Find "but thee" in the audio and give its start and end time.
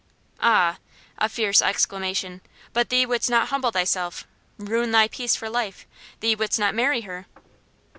2.73-3.05